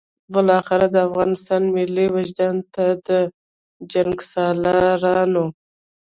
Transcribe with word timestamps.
بالاخره 0.33 0.87
د 0.91 0.97
افغانستان 1.07 1.61
ملي 1.75 2.07
وجدان 2.15 2.55
ته 2.73 2.85
د 3.07 3.09
جنګسالارانو. 3.91 5.45